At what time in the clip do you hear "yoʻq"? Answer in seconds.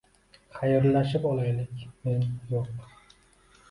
2.57-2.95